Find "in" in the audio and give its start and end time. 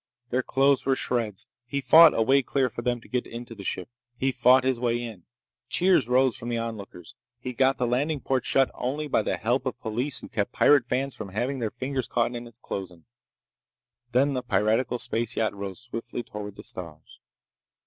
4.99-5.25, 12.33-12.47